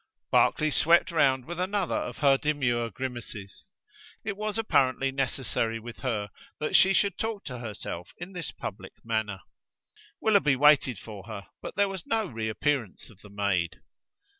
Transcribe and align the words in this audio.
Barclay 0.31 0.71
swept 0.71 1.11
round 1.11 1.45
with 1.45 1.59
another 1.59 1.93
of 1.93 2.17
her 2.17 2.35
demure 2.35 2.89
grimaces. 2.89 3.69
It 4.23 4.35
was 4.35 4.57
apparently 4.57 5.11
necessary 5.11 5.79
with 5.79 5.99
her 5.99 6.31
that 6.59 6.75
she 6.75 6.91
should 6.91 7.19
talk 7.19 7.43
to 7.43 7.59
herself 7.59 8.09
in 8.17 8.33
this 8.33 8.49
public 8.49 8.93
manner. 9.05 9.41
Willoughby 10.19 10.55
waited 10.55 10.97
for 10.97 11.25
her; 11.27 11.45
but 11.61 11.75
there 11.75 11.87
was 11.87 12.07
no 12.07 12.25
reappearance 12.25 13.11
of 13.11 13.21
the 13.21 13.29
maid. 13.29 13.79